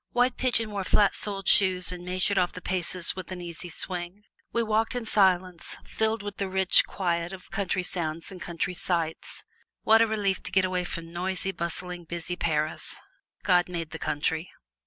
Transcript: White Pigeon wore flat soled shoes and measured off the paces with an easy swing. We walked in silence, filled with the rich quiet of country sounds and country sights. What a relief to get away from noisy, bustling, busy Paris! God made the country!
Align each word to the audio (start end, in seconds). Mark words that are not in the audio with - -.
White 0.13 0.35
Pigeon 0.35 0.71
wore 0.71 0.83
flat 0.83 1.15
soled 1.15 1.47
shoes 1.47 1.91
and 1.91 2.03
measured 2.03 2.39
off 2.39 2.53
the 2.53 2.59
paces 2.59 3.15
with 3.15 3.31
an 3.31 3.39
easy 3.39 3.69
swing. 3.69 4.23
We 4.51 4.63
walked 4.63 4.95
in 4.95 5.05
silence, 5.05 5.77
filled 5.85 6.23
with 6.23 6.37
the 6.37 6.49
rich 6.49 6.87
quiet 6.87 7.31
of 7.31 7.51
country 7.51 7.83
sounds 7.83 8.31
and 8.31 8.41
country 8.41 8.73
sights. 8.73 9.43
What 9.83 10.01
a 10.01 10.07
relief 10.07 10.41
to 10.41 10.51
get 10.51 10.65
away 10.65 10.85
from 10.85 11.13
noisy, 11.13 11.51
bustling, 11.51 12.05
busy 12.05 12.35
Paris! 12.35 12.95
God 13.43 13.69
made 13.69 13.91
the 13.91 13.99
country! 13.99 14.49